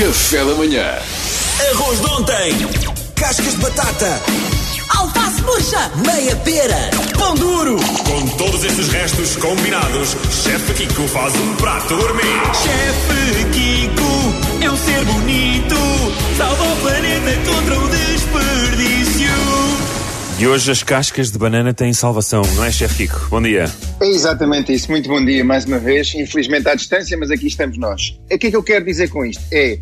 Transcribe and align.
Café 0.00 0.42
da 0.42 0.54
manhã. 0.54 0.98
Arroz 1.72 2.00
de 2.00 2.06
ontem. 2.06 2.52
Cascas 3.14 3.52
de 3.52 3.60
batata. 3.60 4.18
Alface 4.96 5.42
murcha! 5.42 5.90
Meia 6.06 6.34
pera. 6.36 6.90
Pão 7.18 7.34
duro! 7.34 7.76
Com 8.06 8.26
todos 8.38 8.64
estes 8.64 8.88
restos 8.88 9.36
combinados, 9.36 10.16
Chefe 10.42 10.72
Kiko 10.72 11.06
faz 11.06 11.34
um 11.34 11.54
prato 11.56 11.94
gourmet. 11.94 12.22
Chefe 12.62 13.44
Kiko 13.52 14.64
é 14.64 14.70
um 14.70 14.76
ser 14.78 15.04
bonito, 15.04 15.76
salva 16.38 16.64
o 16.64 16.76
planeta 16.76 17.50
contra 17.50 17.78
o 17.78 17.88
desperdício. 17.90 19.30
E 20.38 20.46
hoje 20.46 20.70
as 20.70 20.82
cascas 20.82 21.30
de 21.30 21.38
banana 21.38 21.74
têm 21.74 21.92
salvação, 21.92 22.40
não 22.56 22.64
é, 22.64 22.72
chefe 22.72 23.06
Kiko? 23.06 23.28
Bom 23.28 23.42
dia. 23.42 23.70
É 24.00 24.08
exatamente 24.08 24.72
isso. 24.72 24.90
Muito 24.90 25.10
bom 25.10 25.22
dia 25.22 25.44
mais 25.44 25.66
uma 25.66 25.78
vez. 25.78 26.14
Infelizmente 26.14 26.66
à 26.66 26.74
distância, 26.74 27.14
mas 27.18 27.30
aqui 27.30 27.48
estamos 27.48 27.76
nós. 27.76 28.18
O 28.32 28.38
que 28.38 28.46
é 28.46 28.50
que 28.50 28.56
eu 28.56 28.62
quero 28.62 28.86
dizer 28.86 29.10
com 29.10 29.22
isto? 29.26 29.42
É, 29.52 29.78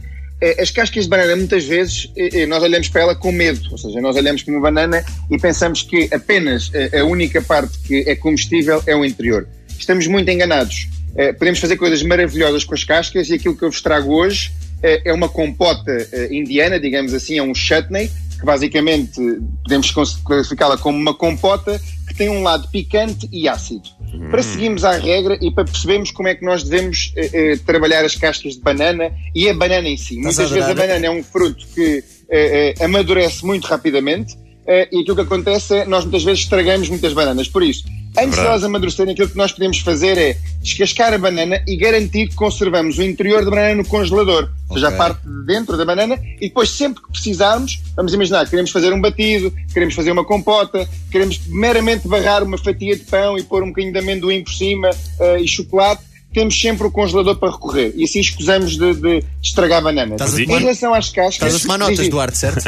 as 0.60 0.70
cascas 0.70 1.04
de 1.04 1.10
banana, 1.10 1.34
muitas 1.34 1.64
vezes, 1.64 2.10
é, 2.16 2.42
é, 2.42 2.46
nós 2.46 2.62
olhamos 2.62 2.88
para 2.88 3.02
ela 3.02 3.14
com 3.14 3.32
medo. 3.32 3.60
Ou 3.70 3.78
seja, 3.78 4.00
nós 4.00 4.16
olhamos 4.16 4.42
para 4.42 4.54
uma 4.54 4.60
banana 4.60 5.04
e 5.30 5.38
pensamos 5.38 5.82
que 5.82 6.08
apenas 6.12 6.70
a, 6.98 7.04
única 7.04 7.42
parte 7.42 7.78
que 7.80 8.04
é 8.06 8.14
comestível 8.14 8.82
é 8.86 8.94
o 8.94 9.04
interior. 9.04 9.48
Estamos 9.78 10.06
muito 10.06 10.30
enganados. 10.30 10.88
É, 11.16 11.32
podemos 11.32 11.58
fazer 11.58 11.76
coisas 11.76 12.02
maravilhosas 12.02 12.64
com 12.64 12.74
as 12.74 12.84
cascas 12.84 13.30
e 13.30 13.34
aquilo 13.34 13.56
que 13.56 13.64
eu 13.64 13.70
vos 13.70 13.80
trago 13.80 14.12
hoje 14.12 14.52
é, 14.82 15.10
é 15.10 15.12
uma 15.12 15.28
compota 15.28 15.92
é, 16.12 16.32
indiana, 16.32 16.78
digamos 16.78 17.12
assim, 17.14 17.38
é 17.38 17.42
um 17.42 17.54
chutney, 17.54 18.10
que 18.38 18.44
basicamente 18.44 19.20
podemos 19.62 19.90
classificá-la 20.24 20.78
como 20.78 20.96
uma 20.96 21.14
compota 21.14 21.80
que 22.06 22.14
tem 22.14 22.28
um 22.28 22.42
lado 22.42 22.68
picante 22.68 23.28
e 23.32 23.48
ácido. 23.48 23.88
Hum. 24.14 24.30
Para 24.30 24.42
seguirmos 24.42 24.84
à 24.84 24.92
regra 24.92 25.38
e 25.40 25.50
para 25.50 25.64
percebermos 25.64 26.10
como 26.10 26.28
é 26.28 26.34
que 26.34 26.44
nós 26.44 26.62
devemos 26.62 27.12
eh, 27.16 27.30
eh, 27.32 27.56
trabalhar 27.66 28.04
as 28.04 28.14
cascas 28.14 28.54
de 28.54 28.60
banana 28.60 29.12
e 29.34 29.48
a 29.48 29.54
banana 29.54 29.88
em 29.88 29.96
si. 29.96 30.16
Estás 30.18 30.36
Muitas 30.36 30.52
a 30.52 30.54
vezes 30.54 30.70
a 30.70 30.74
banana 30.74 31.06
é 31.06 31.10
um 31.10 31.22
fruto 31.22 31.66
que 31.74 32.02
eh 32.30 32.74
amadurece 32.80 33.44
muito 33.44 33.66
rapidamente 33.66 34.36
e 34.66 35.00
aquilo 35.00 35.16
que 35.16 35.22
acontece 35.22 35.78
é 35.78 35.84
nós 35.86 36.04
muitas 36.04 36.24
vezes 36.24 36.40
estragamos 36.40 36.88
muitas 36.90 37.14
bananas. 37.14 37.48
Por 37.48 37.62
isso, 37.62 37.84
Antes 38.16 38.38
de 38.38 38.46
elas 38.46 38.64
amadurecerem, 38.64 39.12
aquilo 39.12 39.28
que 39.28 39.36
nós 39.36 39.52
podemos 39.52 39.78
fazer 39.80 40.18
é 40.18 40.36
descascar 40.60 41.12
a 41.12 41.18
banana 41.18 41.62
e 41.66 41.76
garantir 41.76 42.28
que 42.28 42.34
conservamos 42.34 42.98
o 42.98 43.02
interior 43.02 43.44
da 43.44 43.50
banana 43.50 43.74
no 43.76 43.84
congelador, 43.84 44.50
ou 44.68 44.76
seja, 44.76 44.88
a 44.88 44.92
parte 44.92 45.20
de 45.26 45.46
dentro 45.46 45.76
da 45.76 45.84
banana, 45.84 46.18
e 46.40 46.48
depois, 46.48 46.70
sempre 46.70 47.02
que 47.02 47.10
precisarmos, 47.10 47.80
vamos 47.96 48.12
imaginar, 48.12 48.48
queremos 48.48 48.70
fazer 48.70 48.92
um 48.92 49.00
batido, 49.00 49.52
queremos 49.72 49.94
fazer 49.94 50.10
uma 50.10 50.24
compota, 50.24 50.88
queremos 51.10 51.40
meramente 51.46 52.08
barrar 52.08 52.42
uma 52.42 52.58
fatia 52.58 52.96
de 52.96 53.04
pão 53.04 53.38
e 53.38 53.42
pôr 53.42 53.62
um 53.62 53.68
bocadinho 53.68 53.92
de 53.92 53.98
amendoim 53.98 54.42
por 54.42 54.52
cima 54.52 54.90
uh, 54.90 55.38
e 55.38 55.46
chocolate, 55.46 56.02
temos 56.38 56.60
sempre 56.60 56.86
o 56.86 56.90
congelador 56.90 57.36
para 57.36 57.50
recorrer 57.50 57.92
e 57.96 58.04
assim 58.04 58.20
escusamos 58.20 58.76
de, 58.76 58.94
de 58.94 59.24
estragar 59.42 59.82
bananas. 59.82 60.12
Estás 60.20 60.34
a 60.34 60.40
Em 60.40 60.46
tomar- 60.46 60.58
relação 60.60 60.94
às 60.94 61.08
cascas. 61.10 61.32
Estás 61.34 61.54
a 61.56 61.58
tomar 61.60 61.78
notas, 61.78 62.08
Duarte, 62.08 62.38
certo? 62.38 62.58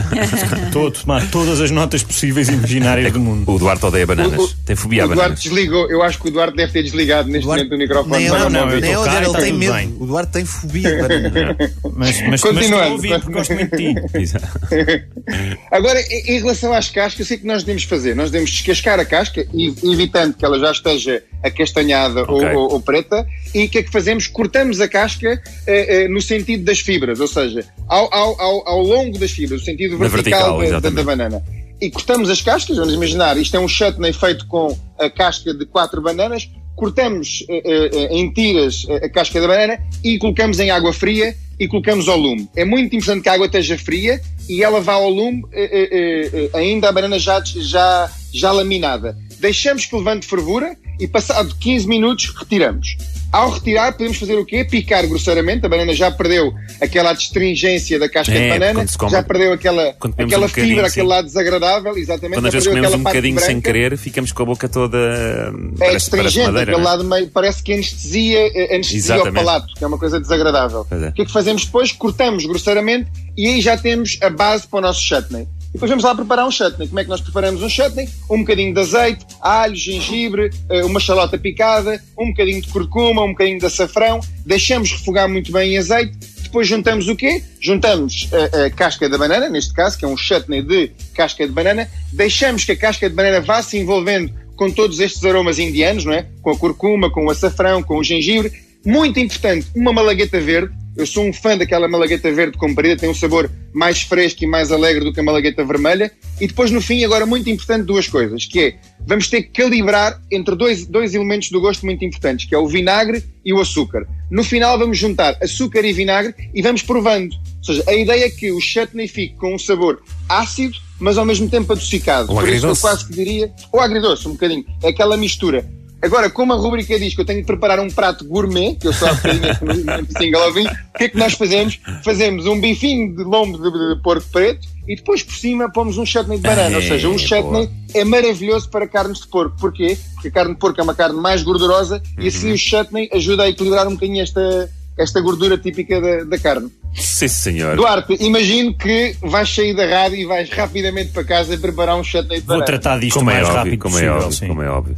Estou 0.67 0.89
a 0.89 0.91
tomar 0.91 1.31
todas 1.31 1.61
as 1.61 1.71
notas 1.71 2.03
possíveis 2.03 2.49
e 2.49 2.53
imaginárias 2.55 3.13
do 3.13 3.21
mundo. 3.21 3.51
O 3.51 3.59
Duarte 3.59 3.87
odeia 3.87 4.07
bananas. 4.07 4.39
O- 4.41 4.45
o- 4.45 4.55
Tem 4.67 4.75
fobia 4.75 5.03
a 5.03 5.05
O 5.05 5.09
Duarte 5.09 5.23
bananas. 5.23 5.43
desligou, 5.45 5.89
eu 5.91 6.03
acho 6.03 6.19
que 6.21 6.29
o 6.29 6.31
Duarte 6.33 6.57
deve 6.57 6.73
ter 6.73 6.83
desligado 6.83 7.29
neste 7.29 7.45
Duarte- 7.45 7.65
momento 7.65 7.75
o 7.77 7.79
microfone. 7.79 8.29
Não 8.29 8.51
não, 8.51 8.71
ele 8.73 8.87
e 8.89 8.93
tá 8.93 9.39
tem 9.41 9.53
medo. 9.53 9.73
bem. 9.73 9.97
O 10.01 10.07
Duarte 10.07 10.33
tem 10.33 10.45
fobia 10.45 10.91
de 10.97 11.03
bananas. 11.03 11.57
Mas, 12.01 12.21
mas, 12.21 12.31
mas 12.31 12.41
Continuando. 12.41 12.97
porque 13.03 13.33
gosto 13.33 13.55
muito 13.55 13.77
de 13.77 13.95
ti. 13.95 14.01
Agora, 15.71 16.01
em 16.01 16.39
relação 16.41 16.73
às 16.73 16.89
cascas, 16.89 17.27
sei 17.27 17.37
que 17.39 17.47
nós 17.47 17.63
devemos 17.63 17.85
fazer. 17.85 18.15
Nós 18.17 18.31
devemos 18.31 18.51
descascar 18.51 18.99
a 18.99 19.05
casca, 19.05 19.47
evitando 19.85 20.35
que 20.35 20.45
ela 20.45 20.59
já 20.59 20.71
esteja 20.73 21.23
acastanhada 21.43 22.23
Ok. 22.23 22.49
ou, 22.55 22.73
ou- 22.73 22.81
preta. 22.81 23.27
E 23.55 23.65
o 23.65 23.69
que 23.69 23.79
é 23.79 23.83
que 23.83 23.91
fazemos? 23.91 24.27
Cortamos 24.27 24.81
a 24.81 24.89
casca 24.89 25.41
eh, 25.67 26.05
eh, 26.05 26.09
no 26.09 26.21
sentido 26.21 26.65
das 26.65 26.81
fibras, 26.81 27.21
ou 27.21 27.27
seja, 27.29 27.65
ao, 27.89 28.13
ao, 28.15 28.41
ao, 28.41 28.69
ao 28.69 28.83
longo 28.83 29.19
das 29.19 29.31
fibras, 29.31 29.61
no 29.61 29.65
sentido 29.67 29.99
vertical, 29.99 30.59
vertical, 30.59 30.81
da- 30.81 30.89
da, 30.91 30.95
da 30.97 31.03
banana. 31.03 31.43
E 31.81 31.91
cortamos 31.91 32.29
as 32.29 32.43
cascas, 32.43 32.77
vamos 32.77 32.93
imaginar, 32.95 33.37
isto 33.39 33.57
é 33.57 33.61
um 33.61 33.67
chutney 33.69 34.13
feito 34.13 34.47
com 34.47 34.77
a 34.99 35.09
casca 35.09 35.55
de 35.55 35.65
quatro 35.65 36.03
bananas, 36.03 36.49
cortamos 36.77 37.45
eh, 37.49 38.09
em 38.11 38.31
tiras 38.33 38.87
a 39.03 39.09
casca 39.09 39.41
da 39.41 39.47
banana 39.49 39.79
e 40.05 40.19
colocamos 40.19 40.59
em 40.61 40.71
água 40.71 40.93
fria 40.93 41.35
e 41.59 41.67
colocamos 41.69 42.09
ao 42.09 42.19
lume. 42.19 42.49
É 42.57 42.65
muito 42.65 42.95
importante 42.97 43.23
que 43.23 43.29
a 43.29 43.35
água 43.35 43.47
esteja 43.47 43.77
fria 43.79 44.21
e 44.49 44.63
ela 44.63 44.81
vá 44.81 44.95
ao 44.95 45.09
lume 45.11 45.43
eh, 45.53 46.49
ainda 46.55 46.89
a 46.89 46.93
banana 46.93 47.19
já, 47.19 47.43
já, 47.45 48.11
já 48.33 48.53
laminada. 48.53 49.17
Deixamos 49.41 49.87
que 49.87 49.97
levante 49.97 50.27
fervura 50.27 50.77
e 50.99 51.09
passado 51.09 51.55
15 51.59 51.87
minutos 51.89 52.33
retiramos. 52.39 52.97
Ao 53.33 53.49
retirar 53.49 53.93
podemos 53.93 54.17
fazer 54.19 54.35
o 54.35 54.45
quê? 54.45 54.65
Picar 54.65 55.07
grosseiramente, 55.07 55.65
a 55.65 55.69
banana 55.69 55.95
já 55.95 56.11
perdeu 56.11 56.53
aquela 56.81 57.13
astringência 57.13 57.97
da 57.99 58.09
casca 58.09 58.35
É, 58.35 58.43
de 58.43 58.49
banana, 58.59 58.85
come- 58.99 59.11
já 59.11 59.23
perdeu 59.23 59.53
aquela, 59.53 59.95
aquela 60.19 60.47
um 60.47 60.49
fibra, 60.49 60.89
aquele 60.89 61.07
lado 61.07 61.27
desagradável, 61.27 61.97
exatamente. 61.97 62.35
Quando 62.39 62.47
às 62.47 62.53
já 62.53 62.57
vezes 62.59 62.69
comemos 62.69 62.89
aquela 62.89 63.01
um 63.01 63.05
bocadinho 63.05 63.39
sem 63.39 63.49
branca. 63.61 63.73
querer, 63.73 63.97
ficamos 63.97 64.33
com 64.33 64.43
a 64.43 64.47
boca 64.47 64.69
toda. 64.69 64.99
É 64.99 65.53
parece, 65.79 65.97
astringente, 65.97 66.59
aquele 66.59 66.73
é? 66.77 66.83
lado 66.83 67.05
meio, 67.05 67.29
parece 67.29 67.63
que 67.63 67.73
anestesia, 67.73 68.39
eh, 68.53 68.75
anestesia 68.75 69.15
ao 69.15 69.21
Exatamente. 69.21 69.45
palato, 69.45 69.75
que 69.75 69.85
é 69.85 69.87
uma 69.87 69.99
coisa 69.99 70.21
desagradável. 70.21 70.85
É. 70.91 71.09
O 71.09 71.13
que 71.13 71.23
é 71.23 71.25
que 71.25 71.33
fazemos 71.33 71.65
depois? 71.65 71.93
Cortamos 71.93 72.45
grosseiramente 72.45 73.11
e 73.37 73.47
aí 73.47 73.61
já 73.61 73.77
temos 73.79 74.19
a 74.21 74.29
base 74.29 74.67
para 74.67 74.79
o 74.81 74.83
nosso 74.83 75.01
chutney. 75.03 75.47
E 75.71 75.75
depois 75.75 75.89
vamos 75.89 76.05
lá 76.05 76.15
preparar 76.15 76.47
um 76.47 76.51
chutney. 76.51 76.89
Como 76.89 76.99
é 76.99 77.05
que 77.05 77.11
nós 77.11 77.21
preparamos 77.21 77.63
um 77.63 77.69
chutney? 77.69 78.09
Um 78.29 78.39
bocadinho 78.41 78.75
de 78.75 78.81
azeite, 78.81 79.25
alho, 79.41 79.77
gengibre, 79.77 80.51
eh, 80.69 80.85
uma 80.85 80.99
chalota 80.99 81.39
picada, 81.39 82.03
um 82.19 82.29
bocadinho 82.29 82.61
de 82.61 82.69
curcuma, 82.69 83.23
um 83.23 83.31
bocadinho 83.31 83.59
de 83.59 83.67
açafrão. 83.67 84.21
Deixamos 84.45 84.91
refogar 84.91 85.29
muito 85.29 85.53
bem 85.53 85.75
em 85.75 85.79
azeite. 85.79 86.19
Depois 86.43 86.67
juntamos 86.67 87.07
o 87.07 87.15
quê? 87.15 87.45
Juntamos 87.61 88.29
a, 88.33 88.67
a 88.67 88.71
casca 88.71 89.09
da 89.09 89.17
banana, 89.17 89.49
neste 89.49 89.73
caso, 89.73 89.97
que 89.97 90.05
é 90.05 90.09
um 90.09 90.17
chutney 90.17 90.61
de 90.61 90.91
casca 91.15 91.47
de 91.47 91.53
banana. 91.53 91.89
Deixamos 92.13 92.65
que 92.65 92.73
a 92.73 92.77
casca 92.77 93.09
de 93.09 93.15
banana 93.15 93.41
vá 93.41 93.63
se 93.63 93.79
envolvendo 93.79 94.33
com 94.57 94.69
todos 94.71 94.99
estes 94.99 95.25
aromas 95.25 95.61
indianos, 95.61 96.05
não 96.05 96.13
é? 96.13 96.27
Com 96.43 96.51
a 96.51 96.59
curcuma, 96.59 97.09
com 97.11 97.27
o 97.27 97.31
açafrão, 97.31 97.81
com 97.83 97.97
o 97.97 98.03
gengibre. 98.03 98.53
Muito 98.85 99.21
importante, 99.21 99.69
uma 99.77 99.93
malagueta 99.93 100.41
verde. 100.41 100.75
Eu 100.97 101.07
sou 101.07 101.25
um 101.25 101.33
fã 101.33 101.57
daquela 101.57 101.89
malagueta 101.89 102.33
verde 102.33 102.59
comprida, 102.59 102.97
tem 102.97 103.09
um 103.09 103.15
sabor 103.15 103.51
mais 103.73 104.03
fresco 104.03 104.43
e 104.43 104.47
mais 104.47 104.73
alegre 104.73 105.05
do 105.05 105.13
que 105.13 105.21
a 105.21 105.23
malagueta 105.23 105.65
vermelha. 105.65 106.11
E 106.41 106.47
depois, 106.47 106.71
no 106.71 106.81
fim, 106.81 107.05
agora 107.05 107.25
muito 107.25 107.49
importante, 107.49 107.85
duas 107.85 108.09
coisas, 108.09 108.45
que 108.45 108.61
é, 108.61 108.79
vamos 109.07 109.29
ter 109.29 109.43
que 109.43 109.51
calibrar 109.63 110.21
entre 110.31 110.57
dois, 110.57 110.87
dois 110.87 111.15
elementos 111.15 111.51
do 111.51 111.61
gosto 111.61 111.87
muito 111.87 112.05
importantes, 112.05 112.49
que 112.49 112.55
é 112.55 112.59
o 112.59 112.67
vinagre 112.67 113.23
e 113.45 113.53
o 113.53 113.61
açúcar. 113.61 114.07
No 114.31 114.43
final, 114.43 114.79
vamos 114.79 114.99
juntar 114.99 115.37
açúcar 115.41 115.85
e 115.85 115.93
vinagre 115.93 116.35
e 116.53 116.61
vamos 116.61 116.83
provando. 116.83 117.35
Ou 117.35 117.65
seja, 117.65 117.85
a 117.87 117.95
ideia 117.95 118.27
é 118.27 118.31
que 118.31 118.51
o 118.51 118.61
chutney 118.61 119.07
fique 119.07 119.37
com 119.37 119.55
um 119.55 119.59
sabor 119.59 120.03
ácido, 120.29 120.77
mas 120.99 121.17
ao 121.17 121.25
mesmo 121.25 121.49
tempo 121.49 121.73
adocicado. 121.73 122.33
Ou 122.33 122.41
Por 122.41 122.49
isso 122.49 122.67
eu 122.67 122.77
quase 122.77 123.07
que 123.07 123.13
diria, 123.13 123.53
ou 123.73 123.81
agridoce, 123.81 124.27
um 124.27 124.33
bocadinho. 124.33 124.65
É 124.83 124.89
aquela 124.89 125.17
mistura. 125.17 125.65
Agora, 126.03 126.31
como 126.31 126.53
a 126.53 126.57
rubrica 126.57 126.99
diz 126.99 127.15
que 127.15 127.21
eu 127.21 127.25
tenho 127.27 127.41
que 127.41 127.47
preparar 127.47 127.79
um 127.79 127.89
prato 127.91 128.25
gourmet, 128.25 128.75
que 128.75 128.87
eu 128.89 128.93
só 128.93 129.07
aqui 129.07 129.29
no 129.61 130.19
single 130.19 130.47
ouvi, 130.47 130.67
o 130.67 130.99
que 130.99 131.05
é 131.05 131.09
que 131.11 131.19
nós 131.19 131.35
fazemos? 131.35 131.79
Fazemos 132.03 132.47
um 132.47 132.59
bifinho 132.59 133.15
de 133.15 133.23
lombo 133.23 133.59
de, 133.59 133.95
de 133.95 134.03
porco 134.03 134.27
preto 134.33 134.67
e 134.89 134.97
depois 134.97 135.23
por 135.23 135.35
cima 135.35 135.71
pomos 135.71 135.99
um 135.99 136.07
chutney 136.07 136.39
de 136.39 136.43
banana. 136.43 136.77
Ou 136.77 136.83
seja, 136.83 137.07
um 137.09 137.15
É, 137.17 137.19
chutney 137.19 137.69
é 137.95 138.03
maravilhoso 138.05 138.69
para 138.71 138.89
carnes 138.89 139.21
de 139.21 139.29
porco. 139.29 139.57
Porquê? 139.61 139.99
Porque 140.15 140.29
a 140.29 140.31
carne 140.31 140.55
de 140.55 140.59
porco 140.59 140.81
é 140.81 140.83
uma 140.83 140.95
carne 140.95 141.21
mais 141.21 141.43
gordurosa 141.43 142.03
e 142.19 142.29
assim 142.29 142.51
o 142.53 142.57
chutney 142.59 143.09
ajuda 143.13 143.43
a 143.43 143.49
equilibrar 143.51 143.87
um 143.87 143.93
bocadinho 143.93 144.23
esta, 144.23 144.71
esta 144.97 145.21
gordura 145.21 145.59
típica 145.59 146.01
da, 146.01 146.25
da 146.25 146.39
carne. 146.39 146.71
Sim, 146.95 147.29
senhor. 147.29 147.77
Duarte, 147.77 148.17
imagino 148.21 148.75
que 148.75 149.15
vais 149.21 149.49
sair 149.55 149.75
da 149.77 149.87
rádio 149.87 150.17
e 150.17 150.25
vais 150.25 150.49
rapidamente 150.51 151.11
para 151.13 151.25
casa 151.25 151.57
preparar 151.59 151.95
um 151.97 152.03
chutney 152.03 152.41
de 152.41 152.47
Vou 152.47 152.57
banana. 152.57 152.65
tratar 152.65 152.99
disto 152.99 153.19
Como 153.19 153.29
o 153.29 153.33
é 153.33 153.35
mais 153.35 153.47
óbvio, 153.49 153.59
rápido 153.65 153.79
como 153.83 153.99
é 153.99 154.01
possível. 154.01 154.15
óbvio, 154.17 154.33
sim. 154.33 154.49
como 154.49 154.63
é 154.63 154.71
óbvio. 154.71 154.95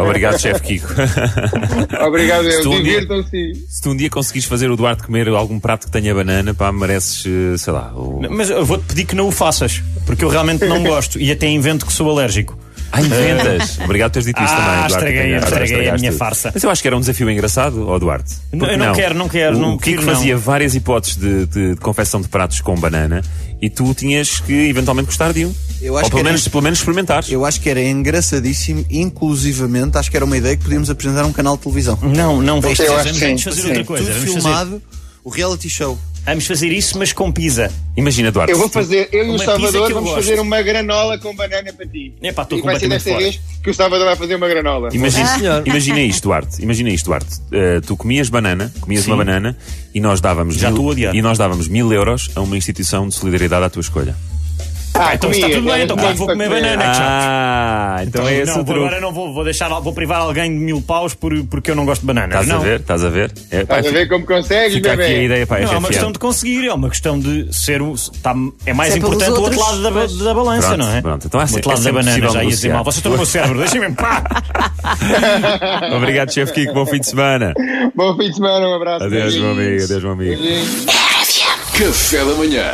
Obrigado, 0.00 0.38
chefe 0.40 0.60
Kiko. 0.62 0.88
Obrigado, 2.06 2.48
eu. 2.48 2.70
um 2.70 2.82
Divirtam-se. 2.82 3.66
Se 3.68 3.82
tu 3.82 3.90
um 3.90 3.96
dia 3.96 4.10
conseguires 4.10 4.48
fazer 4.48 4.70
o 4.70 4.76
Duarte 4.76 5.04
comer 5.04 5.28
algum 5.28 5.58
prato 5.58 5.86
que 5.86 5.92
tenha 5.92 6.14
banana, 6.14 6.54
pá, 6.54 6.72
mereces, 6.72 7.24
eh, 7.26 7.56
sei 7.56 7.72
lá. 7.72 7.92
O... 7.94 8.20
Mas 8.30 8.50
eu 8.50 8.64
vou-te 8.64 8.84
pedir 8.84 9.04
que 9.04 9.14
não 9.14 9.28
o 9.28 9.32
faças, 9.32 9.82
porque 10.04 10.24
eu 10.24 10.28
realmente 10.28 10.64
não 10.64 10.82
gosto 10.84 11.18
e 11.18 11.30
até 11.30 11.46
invento 11.48 11.86
que 11.86 11.92
sou 11.92 12.10
alérgico. 12.10 12.58
Ah, 12.96 13.02
inventas! 13.02 13.78
Obrigado 13.84 14.10
por 14.10 14.14
teres 14.14 14.26
dito 14.26 14.42
isso 14.42 14.52
Ah, 14.52 14.56
também. 14.56 14.74
Duarte. 14.76 14.92
estraguei, 14.94 15.34
Agora 15.34 15.44
estraguei 15.64 15.88
a 15.90 15.94
minha 15.94 16.10
tudo. 16.10 16.18
farsa. 16.18 16.50
Mas 16.54 16.62
eu 16.64 16.70
acho 16.70 16.82
que 16.82 16.88
era 16.88 16.96
um 16.96 17.00
desafio 17.00 17.30
engraçado, 17.30 17.88
ó 17.88 17.98
Duarte. 17.98 18.34
Não, 18.52 18.58
Porque 18.60 18.74
eu 18.74 18.78
não 18.78 18.92
quero, 18.94 19.14
não 19.14 19.28
quero, 19.28 19.56
O, 19.56 19.60
não 19.60 19.74
o 19.74 19.78
Kiko 19.78 20.02
não. 20.02 20.14
fazia 20.14 20.36
várias 20.36 20.74
hipóteses 20.74 21.16
de, 21.16 21.46
de- 21.46 21.74
de 21.74 21.80
confecção 21.80 22.20
de 22.20 22.28
pratos 22.28 22.60
com 22.60 22.74
banana 22.76 23.22
e 23.60 23.68
tu 23.70 23.92
tinhas 23.94 24.40
que 24.40 24.52
eventualmente 24.68 25.06
gostar 25.06 25.32
de 25.32 25.44
um. 25.46 25.54
Eu 25.82 25.96
acho 25.96 26.04
Ou 26.06 26.10
que 26.10 26.16
pelo 26.16 26.20
era- 26.20 26.28
menos, 26.30 26.48
pelo 26.48 26.62
menos 26.62 26.78
experimentar. 26.78 27.24
Eu 27.28 27.44
acho 27.44 27.60
que 27.60 27.68
era 27.68 27.82
engraçadíssimo, 27.82 28.84
inclusivamente, 28.90 29.98
acho 29.98 30.10
que 30.10 30.16
era 30.16 30.24
uma 30.24 30.36
ideia 30.36 30.56
que 30.56 30.62
podíamos 30.62 30.88
apresentar 30.90 31.24
um 31.24 31.32
canal 31.32 31.56
de 31.56 31.62
televisão. 31.64 31.98
Não, 32.02 32.40
não, 32.40 32.60
vamos 32.60 32.78
Eu 32.78 32.86
fazer, 32.86 33.00
acho 33.10 33.14
que 33.20 33.26
vamos 33.26 33.42
fazer 33.42 33.66
outra 33.66 33.84
coisa. 33.84 34.04
Tudo 34.04 34.14
Vamos 34.14 34.28
fazer. 34.32 34.40
filmado, 34.40 34.82
o 35.24 35.30
reality 35.30 35.68
show. 35.68 35.98
Vamos 36.26 36.46
fazer 36.46 36.72
isso, 36.72 36.98
mas 36.98 37.12
com 37.12 37.30
pizza. 37.30 37.72
Imagina, 37.96 38.32
Duarte. 38.32 38.52
Eu 38.52 38.58
vou 38.58 38.68
fazer, 38.68 39.08
eu 39.12 39.26
e 39.26 39.30
o 39.30 39.38
Salvador 39.38 39.92
vamos 39.92 40.10
gosto. 40.10 40.24
fazer 40.24 40.40
uma 40.40 40.60
granola 40.60 41.18
com 41.18 41.34
banana 41.34 41.72
para 41.72 41.86
ti. 41.86 42.12
Epá, 42.20 42.42
estou 42.42 42.58
e 42.58 42.62
vai 42.62 42.74
ser 42.74 42.88
completamente 42.88 42.90
desta 42.90 43.10
fora. 43.10 43.22
vez 43.22 43.40
que 43.62 43.70
o 43.70 43.74
Salvador 43.74 44.06
vai 44.06 44.16
fazer 44.16 44.34
uma 44.34 44.48
granola. 44.48 44.88
Imagina, 44.92 45.38
senhor. 45.38 45.62
imagina 45.66 46.00
isto, 46.00 46.24
Duarte. 46.24 46.62
Imagina 46.62 46.90
isto, 46.90 47.06
Duarte. 47.06 47.36
Eh, 47.52 47.80
tu 47.80 47.96
comias 47.96 48.28
banana, 48.28 48.72
comias 48.80 49.04
Sim. 49.04 49.12
uma 49.12 49.24
banana 49.24 49.56
e 49.94 50.00
nós 50.00 50.20
dávamos 50.20 50.56
Já 50.56 50.70
mil, 50.70 50.92
estou 50.92 51.14
e 51.14 51.22
nós 51.22 51.38
dávamos 51.38 51.68
mil 51.68 51.92
euros 51.92 52.30
a 52.34 52.40
uma 52.40 52.56
instituição 52.56 53.08
de 53.08 53.14
solidariedade 53.14 53.64
à 53.64 53.70
tua 53.70 53.80
escolha. 53.80 54.16
Ah, 54.98 55.14
Então 55.14 55.30
está 55.30 55.48
tudo 55.48 55.62
bem, 55.70 55.82
então 55.82 55.96
vou 56.14 56.26
comer 56.26 56.48
banana. 56.48 56.84
Ah, 56.86 57.98
então, 58.02 58.26
é 58.26 58.38
esse 58.40 58.46
não, 58.52 58.60
o 58.60 58.64
vou- 58.64 58.74
truque. 58.74 58.80
agora 58.88 59.00
não 59.00 59.12
vou, 59.12 59.32
vou 59.34 59.44
deixar, 59.44 59.68
vou 59.80 59.92
privar 59.92 60.20
alguém 60.20 60.50
de 60.50 60.58
mil 60.64 60.80
paus 60.80 61.14
por, 61.14 61.32
porque 61.46 61.70
eu 61.70 61.74
não 61.76 61.84
gosto 61.84 62.00
de 62.02 62.06
banana. 62.06 62.26
Estás 62.26 62.46
não. 62.48 62.56
a 62.56 62.60
ver? 62.60 62.80
Estás 62.80 63.04
a 63.04 63.08
ver? 63.08 63.32
É, 63.50 63.64
pá, 63.64 63.78
Estás 63.78 63.86
a 63.86 63.90
ver 63.98 64.08
como 64.08 64.24
consegues, 64.26 64.74
Fica 64.74 64.92
aqui 64.92 65.02
a 65.02 65.06
bebê? 65.06 65.24
ideia 65.24 65.46
para 65.46 65.60
Não, 65.64 65.72
é 65.72 65.78
uma 65.78 65.88
RFM. 65.88 65.88
questão 65.92 66.12
de 66.12 66.18
conseguir, 66.18 66.66
é 66.66 66.72
uma 66.74 66.88
questão 66.90 67.18
de 67.18 67.48
ser 67.54 67.82
um. 67.82 67.94
Tá, 68.22 68.34
é 68.64 68.72
mais 68.72 68.94
é 68.94 68.98
pelos 69.00 69.14
importante 69.16 69.38
o 69.38 69.42
outro 69.42 69.60
lado 69.60 69.82
da, 69.82 69.90
ba- 69.90 70.06
da 70.06 70.34
balança, 70.34 70.68
Pronto, 70.68 70.78
não 70.80 70.94
é? 70.94 71.02
pronto. 71.02 71.26
Então 71.26 71.40
é 71.40 71.42
o 71.42 71.44
assim- 71.44 71.54
outro 71.56 71.70
lado 71.70 71.78
é 71.78 71.82
da 71.82 71.84
sempre 71.84 71.98
banana 72.04 72.16
possível 72.16 72.30
já 72.32 72.42
ia 72.44 72.48
dizer 72.50 72.68
negociar. 72.68 72.74
mal. 72.74 72.84
Vocês 72.84 72.96
estão 72.96 73.12
no 73.12 73.16
meu 73.18 73.26
cérebro, 73.26 73.58
deixem-me 73.58 73.86
em 73.88 73.94
paz. 73.94 74.24
Obrigado, 75.96 76.32
chefe 76.32 76.52
Kiko. 76.52 76.74
Bom 76.74 76.86
fim 76.86 77.00
de 77.00 77.06
semana. 77.06 77.52
Bom 77.94 78.16
fim 78.16 78.28
de 78.30 78.34
semana, 78.36 78.68
um 78.68 78.74
abraço. 78.74 79.04
Adeus, 79.04 79.36
meu 79.36 79.50
amigo. 79.52 79.84
Adeus, 79.84 80.02
meu 80.02 80.12
amigo. 80.12 80.42
Beijinhos. 80.42 80.86
Café 81.76 82.18
da 82.24 82.34
manhã. 82.34 82.72